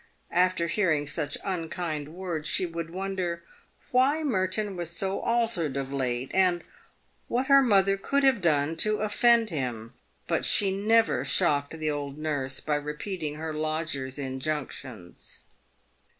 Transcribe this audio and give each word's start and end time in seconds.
After 0.33 0.65
hearing 0.65 1.05
such 1.05 1.37
unkind 1.43 2.09
words, 2.15 2.49
she 2.49 2.65
would 2.65 2.89
wonder" 2.89 3.43
why 3.91 4.23
Merton 4.23 4.75
was 4.75 4.89
so 4.89 5.19
altered 5.21 5.77
of 5.77 5.93
late," 5.93 6.31
and 6.33 6.63
what 7.27 7.45
her 7.45 7.61
mother 7.61 7.97
could 7.97 8.23
have 8.23 8.41
done 8.41 8.75
to 8.77 9.01
offend 9.01 9.51
him; 9.51 9.91
but 10.27 10.43
she 10.43 10.75
never 10.75 11.23
shocked 11.23 11.77
the 11.77 11.91
old 11.91 12.17
nurse 12.17 12.59
by 12.59 12.77
repeating 12.77 13.35
her 13.35 13.53
lodger's 13.53 14.17
injunctions. 14.17 15.41